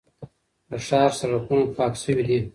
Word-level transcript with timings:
د 0.69 0.71
ښار 0.87 1.11
سړکونه 1.19 1.65
پاک 1.75 1.93
شوي 2.03 2.23
دي. 2.29 2.39